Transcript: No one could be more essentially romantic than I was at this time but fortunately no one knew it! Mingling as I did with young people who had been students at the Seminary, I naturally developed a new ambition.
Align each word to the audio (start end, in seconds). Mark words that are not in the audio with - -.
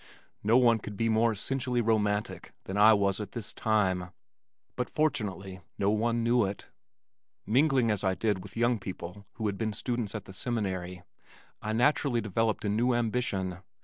No 0.41 0.57
one 0.57 0.79
could 0.79 0.97
be 0.97 1.09
more 1.09 1.31
essentially 1.31 1.79
romantic 1.79 2.53
than 2.63 2.75
I 2.75 2.91
was 2.93 3.19
at 3.21 3.33
this 3.33 3.53
time 3.53 4.09
but 4.75 4.89
fortunately 4.89 5.61
no 5.77 5.91
one 5.91 6.23
knew 6.23 6.43
it! 6.43 6.69
Mingling 7.45 7.91
as 7.91 8.03
I 8.03 8.15
did 8.15 8.41
with 8.41 8.57
young 8.57 8.79
people 8.79 9.27
who 9.33 9.45
had 9.45 9.59
been 9.59 9.73
students 9.73 10.15
at 10.15 10.25
the 10.25 10.33
Seminary, 10.33 11.03
I 11.61 11.73
naturally 11.73 12.19
developed 12.19 12.65
a 12.65 12.67
new 12.69 12.95
ambition. 12.95 13.59